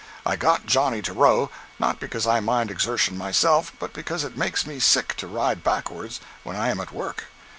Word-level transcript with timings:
I 0.25 0.35
got 0.35 0.65
Johnny 0.65 1.03
to 1.03 1.13
row—not 1.13 1.99
because 1.99 2.25
I 2.25 2.39
mind 2.39 2.71
exertion 2.71 3.15
myself, 3.19 3.71
but 3.77 3.93
because 3.93 4.23
it 4.23 4.35
makes 4.35 4.65
me 4.65 4.79
sick 4.79 5.15
to 5.17 5.27
ride 5.27 5.63
backwards 5.63 6.19
when 6.41 6.55
I 6.55 6.69
am 6.69 6.79
at 6.79 6.91
work. 6.91 7.25